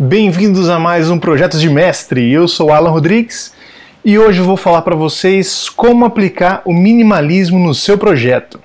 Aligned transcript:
Bem-vindos 0.00 0.68
a 0.68 0.78
mais 0.78 1.10
um 1.10 1.18
Projeto 1.18 1.58
de 1.58 1.68
Mestre. 1.68 2.32
Eu 2.32 2.46
sou 2.46 2.70
Alan 2.70 2.90
Rodrigues 2.90 3.52
e 4.04 4.16
hoje 4.16 4.40
vou 4.40 4.56
falar 4.56 4.82
para 4.82 4.94
vocês 4.94 5.68
como 5.68 6.04
aplicar 6.04 6.62
o 6.64 6.72
minimalismo 6.72 7.58
no 7.58 7.74
seu 7.74 7.98
projeto. 7.98 8.60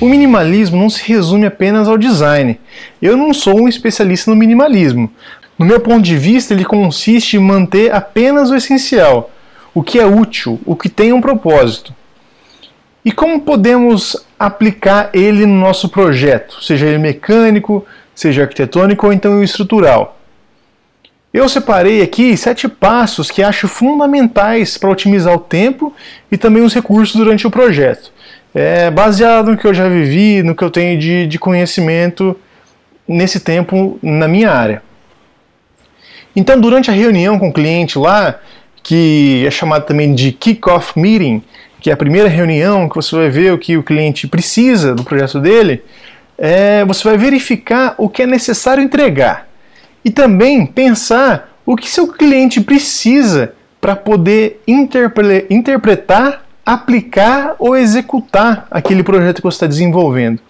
O 0.00 0.08
minimalismo 0.08 0.76
não 0.76 0.90
se 0.90 1.00
resume 1.06 1.46
apenas 1.46 1.86
ao 1.86 1.96
design. 1.96 2.58
Eu 3.00 3.16
não 3.16 3.32
sou 3.32 3.60
um 3.60 3.68
especialista 3.68 4.32
no 4.32 4.36
minimalismo. 4.36 5.08
No 5.56 5.64
meu 5.64 5.78
ponto 5.78 6.02
de 6.02 6.16
vista, 6.16 6.52
ele 6.52 6.64
consiste 6.64 7.36
em 7.36 7.40
manter 7.40 7.94
apenas 7.94 8.50
o 8.50 8.56
essencial, 8.56 9.30
o 9.72 9.84
que 9.84 10.00
é 10.00 10.04
útil, 10.04 10.58
o 10.66 10.74
que 10.74 10.88
tem 10.88 11.12
um 11.12 11.20
propósito. 11.20 11.94
E 13.04 13.12
como 13.12 13.42
podemos 13.42 14.16
aplicar 14.46 15.10
ele 15.12 15.46
no 15.46 15.54
nosso 15.54 15.88
projeto, 15.88 16.62
seja 16.62 16.86
ele 16.86 16.98
mecânico, 16.98 17.84
seja 18.14 18.42
arquitetônico 18.42 19.06
ou 19.06 19.12
então 19.12 19.42
estrutural? 19.42 20.18
Eu 21.32 21.48
separei 21.48 22.00
aqui 22.00 22.36
sete 22.36 22.68
passos 22.68 23.28
que 23.28 23.42
acho 23.42 23.66
fundamentais 23.66 24.78
para 24.78 24.88
otimizar 24.88 25.34
o 25.34 25.40
tempo 25.40 25.92
e 26.30 26.36
também 26.36 26.62
os 26.62 26.72
recursos 26.72 27.16
durante 27.16 27.44
o 27.44 27.50
projeto. 27.50 28.12
É 28.54 28.88
baseado 28.88 29.50
no 29.50 29.56
que 29.56 29.66
eu 29.66 29.74
já 29.74 29.88
vivi, 29.88 30.44
no 30.44 30.54
que 30.54 30.62
eu 30.62 30.70
tenho 30.70 30.96
de, 30.96 31.26
de 31.26 31.38
conhecimento 31.38 32.38
nesse 33.06 33.40
tempo 33.40 33.98
na 34.00 34.28
minha 34.28 34.50
área. 34.52 34.80
Então, 36.36 36.60
durante 36.60 36.88
a 36.88 36.94
reunião 36.94 37.36
com 37.36 37.48
o 37.48 37.52
cliente 37.52 37.98
lá, 37.98 38.38
que 38.80 39.44
é 39.46 39.50
chamado 39.50 39.86
também 39.86 40.14
de 40.14 40.30
kick-off 40.30 40.98
meeting, 40.98 41.42
que 41.84 41.90
é 41.90 41.92
a 41.92 41.98
primeira 41.98 42.30
reunião 42.30 42.88
que 42.88 42.96
você 42.96 43.14
vai 43.14 43.28
ver 43.28 43.52
o 43.52 43.58
que 43.58 43.76
o 43.76 43.82
cliente 43.82 44.26
precisa 44.26 44.94
do 44.94 45.04
projeto 45.04 45.38
dele, 45.38 45.82
é, 46.38 46.82
você 46.82 47.06
vai 47.06 47.18
verificar 47.18 47.94
o 47.98 48.08
que 48.08 48.22
é 48.22 48.26
necessário 48.26 48.82
entregar. 48.82 49.46
E 50.02 50.10
também 50.10 50.64
pensar 50.64 51.54
o 51.66 51.76
que 51.76 51.86
seu 51.86 52.08
cliente 52.08 52.58
precisa 52.62 53.52
para 53.82 53.94
poder 53.94 54.62
interpre 54.66 55.44
interpretar, 55.50 56.43
aplicar 56.64 57.56
ou 57.58 57.76
executar 57.76 58.66
aquele 58.70 59.02
projeto 59.02 59.36
que 59.36 59.42
você 59.42 59.56
está 59.56 59.66
desenvolvendo. 59.66 60.40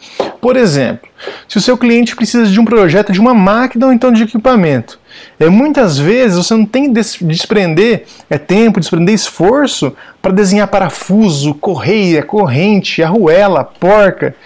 Por 0.41 0.57
exemplo, 0.57 1.09
se 1.49 1.59
o 1.59 1.61
seu 1.61 1.77
cliente 1.77 2.15
precisa 2.15 2.47
de 2.47 2.61
um 2.61 2.65
projeto 2.65 3.13
de 3.13 3.21
uma 3.21 3.35
máquina 3.35 3.87
ou 3.87 3.93
então 3.93 4.13
de 4.13 4.23
equipamento, 4.23 5.01
é, 5.41 5.49
muitas 5.49 5.99
vezes 5.99 6.37
você 6.37 6.55
não 6.55 6.67
tem 6.67 6.93
que 6.93 7.01
desprender 7.23 8.05
é 8.31 8.39
tempo, 8.39 8.79
desprender 8.79 9.15
esforço 9.15 9.95
para 10.23 10.33
desenhar 10.33 10.69
parafuso, 10.69 11.55
correia, 11.55 12.23
corrente, 12.23 13.03
arruela, 13.03 13.65
porca, 13.65 14.37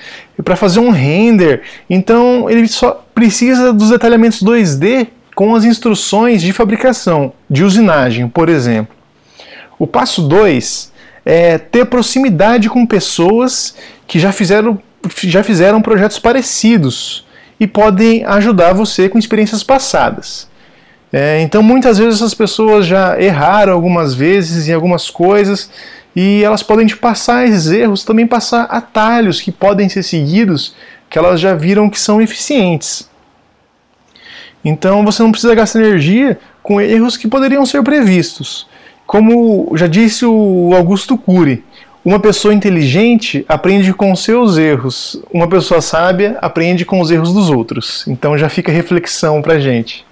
para 0.43 0.57
fazer 0.57 0.81
um 0.81 0.91
render. 0.91 1.63
Então 1.91 2.49
ele 2.49 2.67
só 2.69 3.05
precisa 3.15 3.73
dos 3.73 3.91
detalhamentos 3.91 4.43
2D 4.43 5.09
com 5.35 5.55
as 5.55 5.65
instruções 5.65 6.41
de 6.41 6.53
fabricação, 6.53 7.33
de 7.49 7.63
usinagem, 7.63 8.29
por 8.29 8.49
exemplo. 8.49 8.97
O 9.79 9.87
passo 9.87 10.23
2 10.23 10.93
é 11.31 11.59
ter 11.59 11.85
proximidade 11.85 12.71
com 12.71 12.87
pessoas 12.87 13.75
que 14.07 14.19
já 14.19 14.33
fizeram, 14.33 14.81
já 15.25 15.45
fizeram 15.45 15.83
projetos 15.83 16.19
parecidos 16.19 17.27
e 17.61 17.67
podem 17.67 18.25
ajudar 18.25 18.73
você 18.73 19.11
com 19.11 19.19
experiências 19.19 19.63
passadas. 19.63 20.49
É, 21.13 21.43
então 21.43 21.63
muitas 21.63 21.99
vezes 21.99 22.15
essas 22.15 22.33
pessoas 22.33 22.87
já 22.87 23.21
erraram 23.21 23.75
algumas 23.75 24.15
vezes 24.15 24.69
em 24.69 24.73
algumas 24.73 25.11
coisas 25.11 25.71
e 26.17 26.43
elas 26.43 26.63
podem 26.63 26.87
te 26.87 26.97
passar 26.97 27.47
esses 27.47 27.71
erros, 27.71 28.05
também 28.05 28.27
passar 28.27 28.63
atalhos 28.63 29.39
que 29.39 29.53
podem 29.53 29.87
ser 29.87 30.05
seguidos, 30.05 30.75
que 31.11 31.19
elas 31.19 31.39
já 31.39 31.53
viram 31.53 31.91
que 31.91 32.01
são 32.01 32.23
eficientes. 32.23 33.07
Então 34.65 35.05
você 35.05 35.23
não 35.23 35.31
precisa 35.31 35.55
gastar 35.55 35.81
energia 35.81 36.39
com 36.63 36.81
erros 36.81 37.19
que 37.19 37.29
poderiam 37.29 37.67
ser 37.67 37.83
previstos. 37.83 38.67
Como 39.09 39.73
já 39.75 39.87
disse 39.87 40.27
o 40.27 40.71
Augusto 40.75 41.17
Cury, 41.17 41.65
uma 42.05 42.21
pessoa 42.21 42.53
inteligente 42.53 43.43
aprende 43.49 43.95
com 43.95 44.15
seus 44.15 44.59
erros, 44.59 45.19
uma 45.33 45.49
pessoa 45.49 45.81
sábia 45.81 46.37
aprende 46.43 46.85
com 46.85 47.01
os 47.01 47.11
erros 47.11 47.33
dos 47.33 47.49
outros. 47.49 48.07
Então 48.07 48.37
já 48.37 48.51
fica 48.51 48.71
reflexão 48.71 49.41
pra 49.41 49.59
gente. 49.59 50.05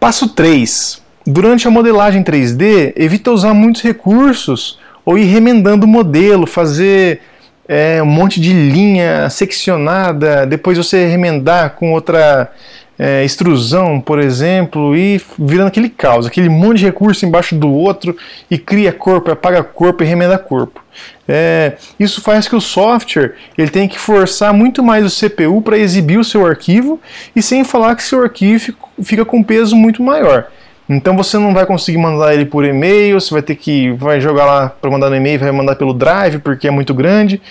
Passo 0.00 0.30
3. 0.30 1.00
Durante 1.24 1.68
a 1.68 1.70
modelagem 1.70 2.24
3D, 2.24 2.92
evita 2.96 3.30
usar 3.30 3.54
muitos 3.54 3.80
recursos 3.80 4.80
ou 5.04 5.16
ir 5.16 5.26
remendando 5.26 5.86
o 5.86 5.88
modelo, 5.88 6.48
fazer 6.48 7.20
é, 7.68 8.02
um 8.02 8.06
monte 8.06 8.40
de 8.40 8.52
linha 8.52 9.30
seccionada, 9.30 10.44
depois 10.44 10.76
você 10.76 11.06
remendar 11.06 11.76
com 11.76 11.92
outra 11.92 12.50
é, 12.98 13.24
extrusão, 13.24 14.00
por 14.00 14.18
exemplo, 14.18 14.96
e 14.96 15.20
virando 15.38 15.68
aquele 15.68 15.88
caos, 15.88 16.26
aquele 16.26 16.48
monte 16.48 16.78
de 16.78 16.86
recurso 16.86 17.26
embaixo 17.26 17.54
do 17.54 17.70
outro 17.70 18.16
e 18.50 18.56
cria 18.56 18.92
corpo, 18.92 19.30
apaga 19.30 19.62
corpo 19.62 20.02
e 20.02 20.06
remenda 20.06 20.38
corpo. 20.38 20.80
É, 21.28 21.74
isso 22.00 22.22
faz 22.22 22.48
que 22.48 22.56
o 22.56 22.60
software 22.60 23.34
ele 23.58 23.68
tenha 23.68 23.88
que 23.88 23.98
forçar 23.98 24.54
muito 24.54 24.82
mais 24.82 25.04
o 25.04 25.28
CPU 25.28 25.60
para 25.60 25.76
exibir 25.76 26.18
o 26.18 26.24
seu 26.24 26.46
arquivo 26.46 27.00
e 27.34 27.42
sem 27.42 27.64
falar 27.64 27.96
que 27.96 28.02
seu 28.02 28.22
arquivo 28.22 28.74
fica 29.02 29.24
com 29.24 29.42
peso 29.42 29.76
muito 29.76 30.02
maior. 30.02 30.46
Então 30.88 31.16
você 31.16 31.36
não 31.36 31.52
vai 31.52 31.66
conseguir 31.66 31.98
mandar 31.98 32.32
ele 32.32 32.46
por 32.46 32.64
e-mail, 32.64 33.20
você 33.20 33.34
vai 33.34 33.42
ter 33.42 33.56
que 33.56 33.90
vai 33.92 34.20
jogar 34.20 34.46
lá 34.46 34.68
para 34.68 34.88
mandar 34.88 35.10
no 35.10 35.16
e-mail, 35.16 35.38
vai 35.38 35.50
mandar 35.50 35.74
pelo 35.74 35.92
Drive 35.92 36.38
porque 36.38 36.68
é 36.68 36.70
muito 36.70 36.94
grande. 36.94 37.42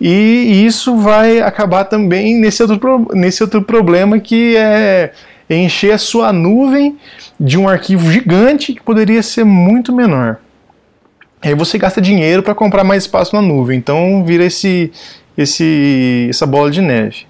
E 0.00 0.64
isso 0.64 0.96
vai 0.96 1.40
acabar 1.40 1.84
também 1.84 2.38
nesse 2.38 2.62
outro, 2.62 3.08
nesse 3.14 3.42
outro 3.42 3.62
problema 3.62 4.18
que 4.20 4.56
é 4.56 5.12
encher 5.50 5.92
a 5.92 5.98
sua 5.98 6.32
nuvem 6.32 6.96
de 7.38 7.58
um 7.58 7.68
arquivo 7.68 8.10
gigante 8.10 8.74
que 8.74 8.82
poderia 8.82 9.22
ser 9.22 9.44
muito 9.44 9.92
menor. 9.92 10.38
Aí 11.40 11.54
você 11.54 11.78
gasta 11.78 12.00
dinheiro 12.00 12.42
para 12.42 12.54
comprar 12.54 12.84
mais 12.84 13.04
espaço 13.04 13.34
na 13.34 13.40
nuvem, 13.40 13.78
então 13.78 14.24
vira 14.24 14.44
esse, 14.44 14.92
esse, 15.36 16.26
essa 16.28 16.46
bola 16.46 16.70
de 16.70 16.80
neve. 16.80 17.26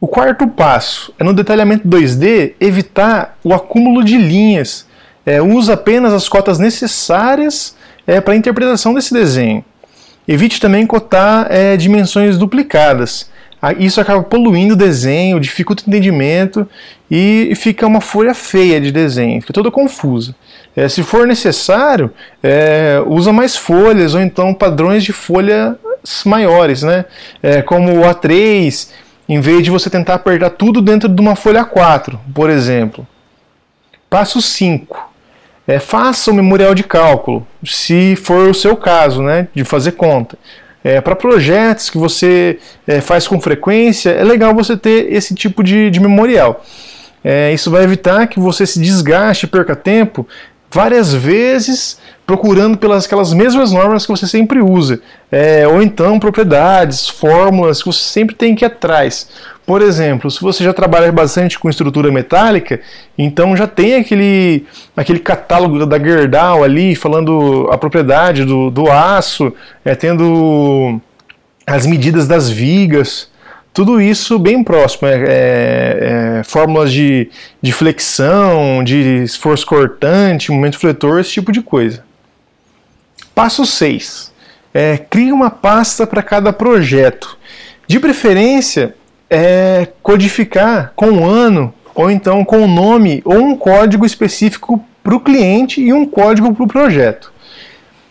O 0.00 0.06
quarto 0.06 0.46
passo 0.48 1.14
é 1.18 1.24
no 1.24 1.32
detalhamento 1.32 1.86
2D 1.88 2.54
evitar 2.60 3.38
o 3.42 3.54
acúmulo 3.54 4.04
de 4.04 4.18
linhas. 4.18 4.86
É, 5.24 5.40
usa 5.40 5.74
apenas 5.74 6.12
as 6.12 6.28
cotas 6.28 6.58
necessárias 6.58 7.76
é, 8.06 8.20
para 8.20 8.34
a 8.34 8.36
interpretação 8.36 8.92
desse 8.92 9.14
desenho. 9.14 9.64
Evite 10.26 10.60
também 10.60 10.86
cotar 10.86 11.46
é, 11.50 11.76
dimensões 11.76 12.38
duplicadas. 12.38 13.30
Isso 13.78 14.00
acaba 14.00 14.22
poluindo 14.24 14.74
o 14.74 14.76
desenho, 14.76 15.38
dificulta 15.38 15.84
o 15.86 15.88
entendimento 15.88 16.68
e 17.08 17.52
fica 17.54 17.86
uma 17.86 18.00
folha 18.00 18.34
feia 18.34 18.80
de 18.80 18.90
desenho, 18.90 19.40
fica 19.40 19.52
toda 19.52 19.70
confusa. 19.70 20.34
É, 20.74 20.88
se 20.88 21.04
for 21.04 21.28
necessário, 21.28 22.10
é, 22.42 23.00
usa 23.06 23.32
mais 23.32 23.56
folhas 23.56 24.14
ou 24.14 24.20
então 24.20 24.52
padrões 24.52 25.04
de 25.04 25.12
folhas 25.12 25.76
maiores, 26.24 26.82
né? 26.82 27.04
É, 27.40 27.62
como 27.62 28.00
o 28.00 28.02
A3, 28.02 28.88
em 29.28 29.40
vez 29.40 29.62
de 29.62 29.70
você 29.70 29.88
tentar 29.88 30.14
apertar 30.14 30.50
tudo 30.50 30.82
dentro 30.82 31.08
de 31.08 31.20
uma 31.20 31.36
folha 31.36 31.64
A4, 31.64 32.18
por 32.34 32.50
exemplo. 32.50 33.06
Passo 34.10 34.42
5. 34.42 35.11
É, 35.66 35.78
faça 35.78 36.30
o 36.30 36.34
memorial 36.34 36.74
de 36.74 36.82
cálculo, 36.82 37.46
se 37.64 38.16
for 38.16 38.48
o 38.48 38.54
seu 38.54 38.76
caso, 38.76 39.22
né, 39.22 39.48
de 39.54 39.64
fazer 39.64 39.92
conta. 39.92 40.36
É, 40.82 41.00
Para 41.00 41.14
projetos 41.14 41.88
que 41.88 41.96
você 41.96 42.58
é, 42.86 43.00
faz 43.00 43.28
com 43.28 43.40
frequência, 43.40 44.10
é 44.10 44.24
legal 44.24 44.52
você 44.54 44.76
ter 44.76 45.12
esse 45.12 45.34
tipo 45.34 45.62
de, 45.62 45.90
de 45.90 46.00
memorial. 46.00 46.64
É, 47.24 47.52
isso 47.52 47.70
vai 47.70 47.84
evitar 47.84 48.26
que 48.26 48.40
você 48.40 48.66
se 48.66 48.80
desgaste, 48.80 49.46
perca 49.46 49.76
tempo 49.76 50.26
várias 50.72 51.12
vezes 51.12 51.98
procurando 52.26 52.78
pelas 52.78 53.04
aquelas 53.04 53.32
mesmas 53.34 53.72
normas 53.72 54.06
que 54.06 54.12
você 54.12 54.26
sempre 54.26 54.60
usa, 54.60 55.00
é, 55.30 55.66
ou 55.66 55.82
então 55.82 56.18
propriedades, 56.18 57.08
fórmulas 57.08 57.82
que 57.82 57.86
você 57.86 58.02
sempre 58.02 58.34
tem 58.34 58.54
que 58.54 58.64
ir 58.64 58.66
atrás. 58.66 59.28
Por 59.66 59.82
exemplo, 59.82 60.30
se 60.30 60.40
você 60.40 60.64
já 60.64 60.72
trabalha 60.72 61.12
bastante 61.12 61.58
com 61.58 61.68
estrutura 61.68 62.10
metálica, 62.10 62.80
então 63.16 63.56
já 63.56 63.66
tem 63.66 63.96
aquele, 63.96 64.66
aquele 64.96 65.18
catálogo 65.18 65.84
da 65.86 65.98
Gerdau 65.98 66.64
ali 66.64 66.96
falando 66.96 67.68
a 67.70 67.78
propriedade 67.78 68.44
do, 68.44 68.70
do 68.70 68.90
aço, 68.90 69.52
é, 69.84 69.94
tendo 69.94 71.00
as 71.66 71.86
medidas 71.86 72.26
das 72.26 72.50
vigas. 72.50 73.30
Tudo 73.72 74.00
isso 74.00 74.38
bem 74.38 74.62
próximo, 74.62 75.08
é, 75.08 75.14
é, 75.14 76.38
é, 76.40 76.42
fórmulas 76.44 76.92
de, 76.92 77.30
de 77.60 77.72
flexão, 77.72 78.84
de 78.84 79.22
esforço 79.22 79.64
cortante, 79.66 80.52
momento 80.52 80.78
fletor, 80.78 81.20
esse 81.20 81.30
tipo 81.30 81.50
de 81.50 81.62
coisa. 81.62 82.04
Passo 83.34 83.64
6. 83.64 84.30
É, 84.74 84.98
crie 84.98 85.32
uma 85.32 85.50
pasta 85.50 86.06
para 86.06 86.22
cada 86.22 86.52
projeto. 86.52 87.38
De 87.86 87.98
preferência, 87.98 88.94
é, 89.30 89.88
codificar 90.02 90.92
com 90.94 91.06
um 91.06 91.26
ano, 91.26 91.72
ou 91.94 92.10
então 92.10 92.44
com 92.44 92.58
um 92.58 92.72
nome 92.72 93.22
ou 93.24 93.38
um 93.38 93.56
código 93.56 94.04
específico 94.04 94.84
para 95.02 95.14
o 95.14 95.20
cliente 95.20 95.80
e 95.80 95.92
um 95.92 96.06
código 96.06 96.54
para 96.54 96.64
o 96.64 96.68
projeto. 96.68 97.32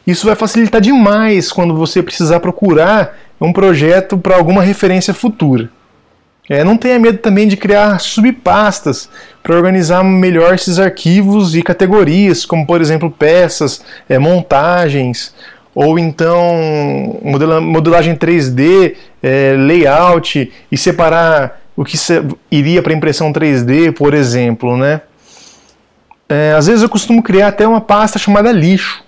Isso 0.05 0.25
vai 0.25 0.35
facilitar 0.35 0.81
demais 0.81 1.51
quando 1.51 1.75
você 1.75 2.01
precisar 2.01 2.39
procurar 2.39 3.15
um 3.41 3.51
projeto 3.51 4.17
para 4.17 4.35
alguma 4.35 4.61
referência 4.61 5.13
futura. 5.13 5.69
É, 6.49 6.63
não 6.63 6.75
tenha 6.75 6.99
medo 6.99 7.17
também 7.19 7.47
de 7.47 7.55
criar 7.55 7.99
subpastas 7.99 9.09
para 9.41 9.55
organizar 9.55 10.03
melhor 10.03 10.53
esses 10.53 10.79
arquivos 10.79 11.55
e 11.55 11.61
categorias, 11.61 12.45
como 12.45 12.65
por 12.65 12.81
exemplo 12.81 13.09
peças, 13.09 13.81
é, 14.09 14.19
montagens, 14.19 15.33
ou 15.73 15.97
então 15.97 17.19
modelagem 17.61 18.15
3D, 18.15 18.95
é, 19.23 19.55
layout 19.57 20.51
e 20.69 20.77
separar 20.77 21.61
o 21.75 21.85
que 21.85 21.97
iria 22.51 22.81
para 22.81 22.93
impressão 22.93 23.31
3D, 23.31 23.93
por 23.93 24.13
exemplo, 24.13 24.75
né? 24.75 25.01
É, 26.27 26.53
às 26.53 26.67
vezes 26.67 26.81
eu 26.83 26.89
costumo 26.89 27.23
criar 27.23 27.47
até 27.47 27.67
uma 27.67 27.81
pasta 27.81 28.19
chamada 28.19 28.51
lixo. 28.51 29.03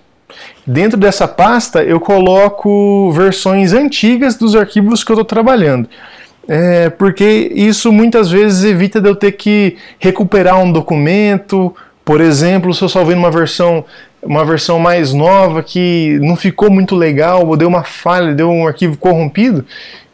Dentro 0.66 0.98
dessa 0.98 1.28
pasta 1.28 1.84
eu 1.84 2.00
coloco 2.00 3.12
versões 3.12 3.74
antigas 3.74 4.36
dos 4.36 4.56
arquivos 4.56 5.04
que 5.04 5.12
eu 5.12 5.16
estou 5.16 5.26
trabalhando. 5.26 5.90
É, 6.48 6.90
porque 6.90 7.52
isso 7.54 7.92
muitas 7.92 8.30
vezes 8.30 8.64
evita 8.64 9.00
de 9.00 9.10
eu 9.10 9.16
ter 9.16 9.34
que 9.34 9.78
recuperar 10.00 10.62
um 10.62 10.72
documento. 10.72 11.74
Por 12.04 12.22
exemplo, 12.22 12.74
se 12.74 12.82
eu 12.82 12.90
salvei 12.90 13.16
numa 13.16 13.32
versão, 13.32 13.86
uma 14.22 14.44
versão 14.46 14.80
mais 14.80 15.14
nova 15.14 15.64
que 15.64 16.18
não 16.22 16.36
ficou 16.36 16.70
muito 16.70 16.96
legal, 16.96 17.46
ou 17.46 17.58
deu 17.58 17.68
uma 17.68 17.84
falha, 17.84 18.34
deu 18.34 18.50
um 18.50 18.68
arquivo 18.68 18.98
corrompido, 18.98 19.66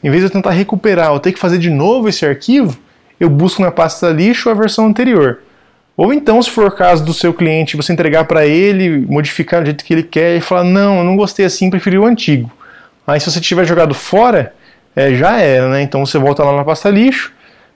em 0.03 0.09
vez 0.09 0.21
de 0.21 0.27
eu 0.27 0.31
tentar 0.31 0.51
recuperar 0.51 1.11
ou 1.11 1.19
ter 1.19 1.31
que 1.31 1.39
fazer 1.39 1.57
de 1.57 1.69
novo 1.69 2.07
esse 2.07 2.25
arquivo, 2.25 2.77
eu 3.19 3.29
busco 3.29 3.61
na 3.61 3.71
pasta 3.71 4.09
lixo 4.09 4.49
a 4.49 4.53
versão 4.53 4.87
anterior. 4.87 5.39
Ou 5.99 6.13
então, 6.13 6.41
se 6.41 6.49
for 6.49 6.67
o 6.67 6.71
caso 6.71 7.03
do 7.03 7.13
seu 7.13 7.33
cliente, 7.33 7.75
você 7.75 7.91
entregar 7.91 8.23
para 8.23 8.47
ele, 8.47 9.05
modificar 9.05 9.59
do 9.59 9.65
jeito 9.65 9.83
que 9.83 9.93
ele 9.93 10.03
quer 10.03 10.37
e 10.37 10.39
falar: 10.39 10.63
não, 10.63 10.99
eu 10.99 11.03
não 11.03 11.17
gostei 11.17 11.45
assim, 11.45 11.69
preferi 11.69 11.99
o 11.99 12.05
antigo. 12.05 12.49
Aí, 13.05 13.19
se 13.19 13.29
você 13.29 13.41
tiver 13.41 13.65
jogado 13.65 13.93
fora, 13.93 14.53
é, 14.95 15.13
já 15.13 15.41
era, 15.41 15.67
né? 15.67 15.81
Então 15.81 16.05
você 16.05 16.17
volta 16.17 16.41
lá 16.41 16.55
na 16.55 16.63
pasta 16.63 16.89
lixo, 16.89 17.33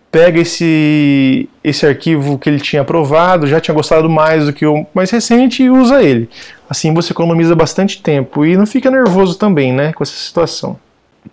pega 0.10 0.40
esse, 0.40 1.50
esse 1.62 1.86
arquivo 1.86 2.40
que 2.40 2.50
ele 2.50 2.62
tinha 2.62 2.82
aprovado, 2.82 3.46
já 3.46 3.60
tinha 3.60 3.76
gostado 3.76 4.10
mais 4.10 4.46
do 4.46 4.54
que 4.54 4.66
o 4.66 4.88
mais 4.94 5.12
recente 5.12 5.62
e 5.62 5.70
usa 5.70 6.02
ele. 6.02 6.30
Assim 6.70 6.94
você 6.94 7.12
economiza 7.12 7.54
bastante 7.54 8.02
tempo 8.02 8.46
e 8.46 8.56
não 8.56 8.66
fica 8.66 8.90
nervoso 8.90 9.38
também, 9.38 9.74
né, 9.74 9.92
com 9.92 10.02
essa 10.02 10.16
situação. 10.16 10.80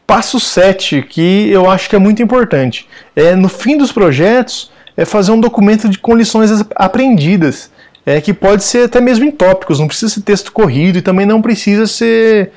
Passo 0.05 0.41
7, 0.41 1.03
que 1.03 1.49
eu 1.51 1.71
acho 1.71 1.89
que 1.89 1.95
é 1.95 2.01
muito 2.01 2.21
importante, 2.21 2.89
é 3.15 3.37
no 3.37 3.49
fim 3.49 3.79
dos 3.79 3.93
projetos 3.93 4.73
é 4.97 5.05
fazer 5.05 5.33
um 5.33 5.41
documento 5.41 5.89
de, 5.89 5.99
com 5.99 6.15
lições 6.15 6.51
aprendidas, 6.75 7.71
é, 8.05 8.21
que 8.21 8.33
pode 8.33 8.65
ser 8.65 8.85
até 8.85 9.01
mesmo 9.01 9.25
em 9.25 9.31
tópicos, 9.31 9.79
não 9.79 9.87
precisa 9.87 10.15
ser 10.15 10.23
texto 10.23 10.53
corrido 10.53 10.99
e 10.99 11.03
também 11.03 11.27
não 11.27 11.41
precisa 11.43 11.87
ser 11.87 12.53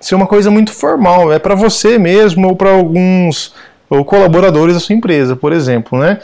ser 0.00 0.14
uma 0.14 0.26
coisa 0.26 0.50
muito 0.50 0.70
formal, 0.70 1.32
é 1.32 1.38
para 1.38 1.54
você 1.54 1.98
mesmo 1.98 2.48
ou 2.48 2.56
para 2.56 2.70
alguns 2.70 3.54
ou 3.88 4.04
colaboradores 4.04 4.74
da 4.74 4.80
sua 4.80 4.94
empresa, 4.94 5.34
por 5.34 5.52
exemplo, 5.52 5.98
né? 5.98 6.18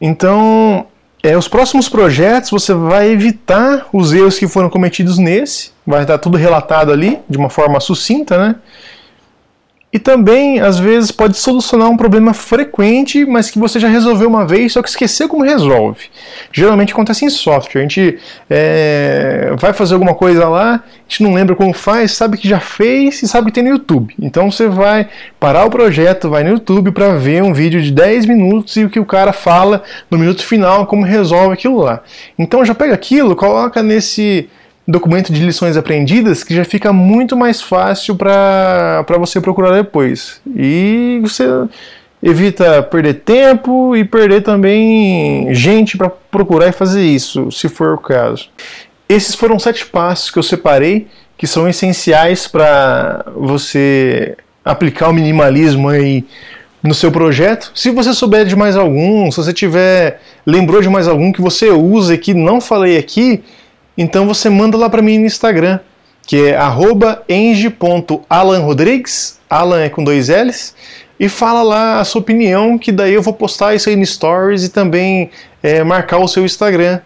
Então, 0.00 0.86
é, 1.22 1.36
os 1.36 1.46
próximos 1.46 1.88
projetos 1.88 2.50
você 2.50 2.72
vai 2.72 3.10
evitar 3.10 3.86
os 3.92 4.12
erros 4.12 4.38
que 4.38 4.48
foram 4.48 4.70
cometidos 4.70 5.18
nesse, 5.18 5.72
vai 5.86 6.02
estar 6.02 6.18
tudo 6.18 6.36
relatado 6.36 6.90
ali 6.90 7.18
de 7.28 7.36
uma 7.36 7.50
forma 7.50 7.78
sucinta, 7.80 8.38
né? 8.38 8.56
E 9.92 9.98
também, 9.98 10.58
às 10.58 10.78
vezes, 10.78 11.10
pode 11.10 11.36
solucionar 11.36 11.90
um 11.90 11.98
problema 11.98 12.32
frequente, 12.32 13.26
mas 13.26 13.50
que 13.50 13.58
você 13.58 13.78
já 13.78 13.88
resolveu 13.88 14.26
uma 14.26 14.46
vez, 14.46 14.72
só 14.72 14.80
que 14.82 14.88
esqueceu 14.88 15.28
como 15.28 15.44
resolve. 15.44 16.06
Geralmente 16.50 16.94
acontece 16.94 17.26
em 17.26 17.28
software. 17.28 17.80
A 17.80 17.82
gente 17.82 18.18
é, 18.48 19.52
vai 19.58 19.74
fazer 19.74 19.92
alguma 19.92 20.14
coisa 20.14 20.48
lá, 20.48 20.76
a 20.76 21.02
gente 21.06 21.22
não 21.22 21.34
lembra 21.34 21.54
como 21.54 21.74
faz, 21.74 22.12
sabe 22.12 22.38
que 22.38 22.48
já 22.48 22.58
fez 22.58 23.22
e 23.22 23.28
sabe 23.28 23.48
que 23.48 23.52
tem 23.52 23.64
no 23.64 23.68
YouTube. 23.68 24.14
Então 24.18 24.50
você 24.50 24.66
vai 24.66 25.08
parar 25.38 25.66
o 25.66 25.70
projeto, 25.70 26.30
vai 26.30 26.42
no 26.42 26.52
YouTube 26.52 26.90
para 26.92 27.14
ver 27.16 27.42
um 27.42 27.52
vídeo 27.52 27.82
de 27.82 27.92
10 27.92 28.24
minutos 28.24 28.74
e 28.76 28.84
o 28.84 28.88
que 28.88 28.98
o 28.98 29.04
cara 29.04 29.34
fala 29.34 29.82
no 30.10 30.16
minuto 30.16 30.42
final, 30.42 30.86
como 30.86 31.04
resolve 31.04 31.52
aquilo 31.52 31.76
lá. 31.76 32.00
Então 32.38 32.64
já 32.64 32.74
pega 32.74 32.94
aquilo, 32.94 33.36
coloca 33.36 33.82
nesse 33.82 34.48
documento 34.86 35.32
de 35.32 35.44
lições 35.44 35.76
aprendidas 35.76 36.42
que 36.42 36.54
já 36.54 36.64
fica 36.64 36.92
muito 36.92 37.36
mais 37.36 37.62
fácil 37.62 38.16
para 38.16 39.04
você 39.18 39.40
procurar 39.40 39.72
depois. 39.72 40.40
E 40.56 41.20
você 41.22 41.44
evita 42.22 42.82
perder 42.82 43.14
tempo 43.14 43.96
e 43.96 44.04
perder 44.04 44.42
também 44.42 45.52
gente 45.54 45.96
para 45.96 46.08
procurar 46.08 46.68
e 46.68 46.72
fazer 46.72 47.02
isso, 47.02 47.50
se 47.50 47.68
for 47.68 47.94
o 47.94 47.98
caso. 47.98 48.48
Esses 49.08 49.34
foram 49.34 49.58
sete 49.58 49.84
passos 49.86 50.30
que 50.30 50.38
eu 50.38 50.42
separei 50.42 51.06
que 51.36 51.46
são 51.46 51.68
essenciais 51.68 52.46
para 52.46 53.26
você 53.36 54.36
aplicar 54.64 55.08
o 55.08 55.12
minimalismo 55.12 55.88
aí 55.88 56.24
no 56.80 56.94
seu 56.94 57.10
projeto. 57.10 57.72
Se 57.74 57.90
você 57.90 58.12
souber 58.12 58.44
de 58.46 58.54
mais 58.54 58.76
algum, 58.76 59.30
se 59.30 59.38
você 59.38 59.52
tiver 59.52 60.20
lembrou 60.46 60.80
de 60.80 60.88
mais 60.88 61.08
algum 61.08 61.32
que 61.32 61.40
você 61.40 61.70
usa 61.70 62.14
e 62.14 62.18
que 62.18 62.32
não 62.32 62.60
falei 62.60 62.96
aqui, 62.96 63.42
então 63.96 64.26
você 64.26 64.48
manda 64.48 64.76
lá 64.76 64.88
para 64.88 65.02
mim 65.02 65.18
no 65.18 65.26
Instagram, 65.26 65.80
que 66.26 66.48
é 66.48 66.58
@eng.alanrodrigues, 67.28 69.40
Alan 69.50 69.82
é 69.82 69.88
com 69.88 70.02
dois 70.02 70.28
L's, 70.28 70.74
e 71.18 71.28
fala 71.28 71.62
lá 71.62 72.00
a 72.00 72.04
sua 72.04 72.20
opinião, 72.20 72.78
que 72.78 72.90
daí 72.90 73.14
eu 73.14 73.22
vou 73.22 73.34
postar 73.34 73.74
isso 73.74 73.88
aí 73.88 73.96
no 73.96 74.04
Stories 74.04 74.64
e 74.64 74.70
também 74.70 75.30
é, 75.62 75.84
marcar 75.84 76.18
o 76.18 76.26
seu 76.26 76.44
Instagram 76.44 77.00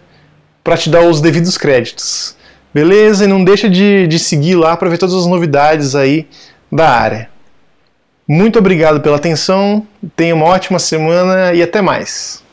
para 0.63 0.77
te 0.77 0.89
dar 0.89 1.01
os 1.01 1.21
devidos 1.21 1.57
créditos. 1.57 2.35
Beleza? 2.73 3.25
E 3.25 3.27
não 3.27 3.43
deixa 3.43 3.69
de, 3.69 4.07
de 4.07 4.19
seguir 4.19 4.55
lá 4.55 4.75
para 4.75 4.89
ver 4.89 4.97
todas 4.97 5.15
as 5.15 5.25
novidades 5.25 5.95
aí 5.95 6.27
da 6.71 6.89
área. 6.89 7.29
Muito 8.27 8.59
obrigado 8.59 8.99
pela 8.99 9.15
atenção, 9.15 9.87
tenha 10.15 10.35
uma 10.35 10.45
ótima 10.45 10.79
semana 10.79 11.53
e 11.53 11.63
até 11.63 11.81
mais. 11.81 12.43